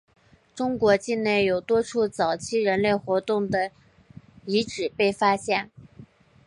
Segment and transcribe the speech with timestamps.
[0.55, 3.69] 中国境内有多处早期人类活动的
[4.47, 5.69] 遗址被发现。